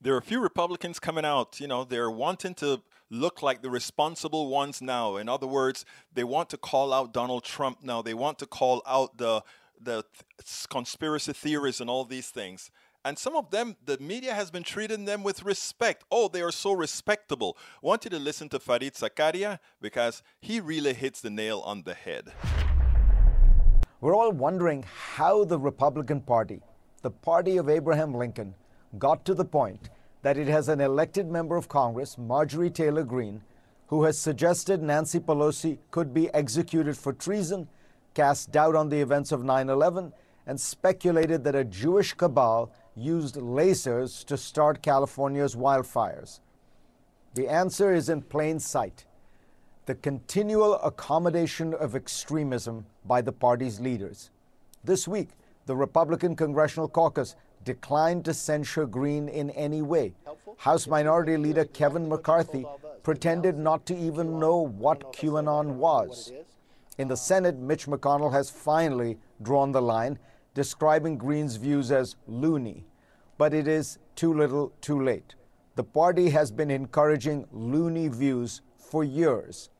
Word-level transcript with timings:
there 0.00 0.14
are 0.14 0.18
a 0.18 0.22
few 0.22 0.40
Republicans 0.40 0.98
coming 0.98 1.24
out, 1.24 1.60
you 1.60 1.68
know, 1.68 1.84
they're 1.84 2.10
wanting 2.10 2.54
to 2.54 2.82
look 3.10 3.42
like 3.42 3.60
the 3.60 3.70
responsible 3.70 4.48
ones 4.48 4.80
now. 4.80 5.16
In 5.16 5.28
other 5.28 5.46
words, 5.46 5.84
they 6.14 6.24
want 6.24 6.48
to 6.50 6.56
call 6.56 6.92
out 6.92 7.12
Donald 7.12 7.44
Trump 7.44 7.78
now. 7.82 8.00
They 8.00 8.14
want 8.14 8.38
to 8.38 8.46
call 8.46 8.82
out 8.86 9.18
the 9.18 9.42
the 9.82 10.02
th- 10.02 10.66
conspiracy 10.68 11.32
theories 11.32 11.80
and 11.80 11.88
all 11.88 12.04
these 12.04 12.28
things. 12.28 12.70
And 13.02 13.18
some 13.18 13.34
of 13.34 13.50
them, 13.50 13.76
the 13.82 13.96
media 13.96 14.34
has 14.34 14.50
been 14.50 14.62
treating 14.62 15.06
them 15.06 15.22
with 15.22 15.42
respect. 15.42 16.04
Oh, 16.10 16.28
they 16.28 16.42
are 16.42 16.52
so 16.52 16.72
respectable. 16.72 17.56
I 17.82 17.86
want 17.86 18.04
you 18.04 18.10
to 18.10 18.18
listen 18.18 18.50
to 18.50 18.58
Fareed 18.58 18.92
Zakaria 18.92 19.58
because 19.80 20.22
he 20.38 20.60
really 20.60 20.92
hits 20.92 21.22
the 21.22 21.30
nail 21.30 21.60
on 21.60 21.84
the 21.84 21.94
head. 21.94 22.30
We're 24.02 24.14
all 24.14 24.32
wondering 24.32 24.84
how 24.86 25.44
the 25.44 25.58
Republican 25.58 26.20
Party, 26.20 26.60
the 27.00 27.10
party 27.10 27.56
of 27.56 27.70
Abraham 27.70 28.14
Lincoln, 28.14 28.54
got 28.98 29.24
to 29.24 29.34
the 29.34 29.44
point 29.44 29.90
that 30.22 30.36
it 30.36 30.48
has 30.48 30.68
an 30.68 30.80
elected 30.80 31.30
member 31.30 31.56
of 31.56 31.68
Congress, 31.68 32.18
Marjorie 32.18 32.70
Taylor 32.70 33.04
Greene, 33.04 33.42
who 33.86 34.04
has 34.04 34.18
suggested 34.18 34.82
Nancy 34.82 35.18
Pelosi 35.18 35.78
could 35.90 36.12
be 36.14 36.32
executed 36.34 36.96
for 36.96 37.12
treason, 37.12 37.68
cast 38.14 38.52
doubt 38.52 38.76
on 38.76 38.88
the 38.88 39.00
events 39.00 39.32
of 39.32 39.44
9 39.44 39.68
11, 39.68 40.12
and 40.46 40.60
speculated 40.60 41.44
that 41.44 41.54
a 41.54 41.64
Jewish 41.64 42.12
cabal 42.14 42.72
used 42.94 43.36
lasers 43.36 44.24
to 44.26 44.36
start 44.36 44.82
California's 44.82 45.56
wildfires. 45.56 46.40
The 47.34 47.48
answer 47.48 47.94
is 47.94 48.08
in 48.08 48.22
plain 48.22 48.58
sight 48.58 49.06
the 49.86 49.94
continual 49.94 50.74
accommodation 50.74 51.74
of 51.74 51.96
extremism 51.96 52.86
by 53.04 53.20
the 53.20 53.32
party's 53.32 53.80
leaders. 53.80 54.30
This 54.84 55.08
week, 55.08 55.30
the 55.66 55.74
Republican 55.74 56.36
Congressional 56.36 56.88
Caucus 56.88 57.34
declined 57.64 58.24
to 58.24 58.34
censure 58.34 58.86
Greene 58.86 59.28
in 59.28 59.50
any 59.50 59.82
way. 59.82 60.14
House 60.58 60.86
Minority 60.86 61.36
Leader 61.36 61.64
Kevin 61.64 62.08
McCarthy 62.08 62.64
pretended 63.02 63.58
not 63.58 63.86
to 63.86 63.96
even 63.96 64.38
know 64.38 64.66
what 64.66 65.12
QAnon 65.12 65.74
was. 65.74 66.32
In 66.98 67.08
the 67.08 67.16
Senate, 67.16 67.56
Mitch 67.56 67.86
McConnell 67.86 68.32
has 68.32 68.50
finally 68.50 69.18
drawn 69.42 69.72
the 69.72 69.80
line, 69.80 70.18
describing 70.54 71.16
Greene's 71.16 71.56
views 71.56 71.90
as 71.90 72.16
loony. 72.26 72.84
But 73.38 73.54
it 73.54 73.66
is 73.66 73.98
too 74.16 74.34
little, 74.34 74.72
too 74.80 75.02
late. 75.02 75.34
The 75.76 75.84
party 75.84 76.28
has 76.30 76.50
been 76.50 76.70
encouraging 76.70 77.46
loony 77.52 78.08
views 78.08 78.60
for 78.76 79.02
years. 79.02 79.70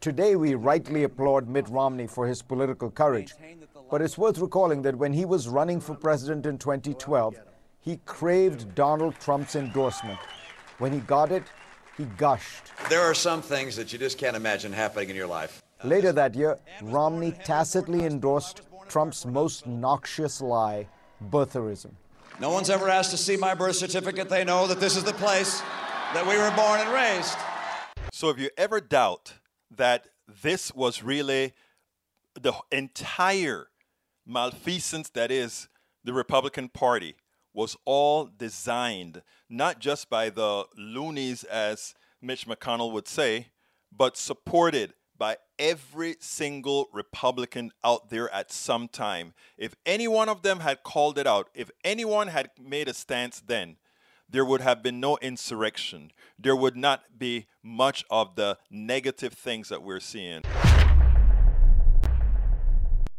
Today, 0.00 0.34
we 0.34 0.54
rightly 0.54 1.02
applaud 1.02 1.46
Mitt 1.46 1.68
Romney 1.68 2.06
for 2.06 2.26
his 2.26 2.40
political 2.40 2.90
courage. 2.90 3.34
But 3.90 4.00
it's 4.00 4.16
worth 4.16 4.38
recalling 4.38 4.80
that 4.82 4.96
when 4.96 5.12
he 5.12 5.26
was 5.26 5.46
running 5.46 5.78
for 5.78 5.94
president 5.94 6.46
in 6.46 6.56
2012, 6.56 7.36
he 7.80 7.98
craved 8.06 8.74
Donald 8.74 9.14
Trump's 9.20 9.56
endorsement. 9.56 10.18
When 10.78 10.90
he 10.90 11.00
got 11.00 11.30
it, 11.30 11.42
he 11.98 12.04
gushed. 12.16 12.72
There 12.88 13.02
are 13.02 13.12
some 13.12 13.42
things 13.42 13.76
that 13.76 13.92
you 13.92 13.98
just 13.98 14.16
can't 14.16 14.36
imagine 14.36 14.72
happening 14.72 15.10
in 15.10 15.16
your 15.16 15.26
life. 15.26 15.60
Later 15.84 16.12
that 16.12 16.34
year, 16.34 16.58
Romney 16.80 17.32
tacitly 17.32 18.06
endorsed 18.06 18.62
Trump's 18.88 19.26
most 19.26 19.66
noxious 19.66 20.40
lie, 20.40 20.86
birtherism. 21.30 21.90
No 22.40 22.48
one's 22.48 22.70
ever 22.70 22.88
asked 22.88 23.10
to 23.10 23.18
see 23.18 23.36
my 23.36 23.54
birth 23.54 23.76
certificate. 23.76 24.30
They 24.30 24.44
know 24.44 24.66
that 24.66 24.80
this 24.80 24.96
is 24.96 25.04
the 25.04 25.12
place 25.12 25.60
that 26.14 26.26
we 26.26 26.38
were 26.38 26.50
born 26.56 26.80
and 26.80 26.88
raised. 26.88 27.36
So 28.12 28.30
if 28.30 28.38
you 28.38 28.48
ever 28.56 28.80
doubt 28.80 29.34
that 29.70 30.08
this 30.42 30.74
was 30.74 31.02
really 31.02 31.52
the 32.34 32.52
entire 32.70 33.68
malfeasance 34.26 35.10
that 35.10 35.30
is 35.30 35.68
the 36.04 36.12
Republican 36.12 36.68
Party 36.68 37.16
was 37.52 37.76
all 37.84 38.26
designed 38.26 39.22
not 39.48 39.80
just 39.80 40.08
by 40.08 40.30
the 40.30 40.64
loonies, 40.76 41.44
as 41.44 41.94
Mitch 42.22 42.46
McConnell 42.46 42.92
would 42.92 43.08
say, 43.08 43.48
but 43.90 44.16
supported 44.16 44.94
by 45.18 45.36
every 45.58 46.16
single 46.20 46.88
Republican 46.92 47.72
out 47.84 48.08
there 48.08 48.32
at 48.32 48.50
some 48.52 48.88
time. 48.88 49.34
If 49.58 49.74
any 49.84 50.08
one 50.08 50.28
of 50.28 50.42
them 50.42 50.60
had 50.60 50.82
called 50.82 51.18
it 51.18 51.26
out, 51.26 51.50
if 51.54 51.70
anyone 51.84 52.28
had 52.28 52.50
made 52.58 52.88
a 52.88 52.94
stance 52.94 53.40
then, 53.40 53.76
there 54.30 54.44
would 54.44 54.60
have 54.60 54.82
been 54.82 55.00
no 55.00 55.18
insurrection. 55.20 56.12
There 56.38 56.56
would 56.56 56.76
not 56.76 57.18
be 57.18 57.46
much 57.62 58.04
of 58.10 58.36
the 58.36 58.58
negative 58.70 59.32
things 59.32 59.68
that 59.68 59.82
we're 59.82 60.00
seeing. 60.00 60.42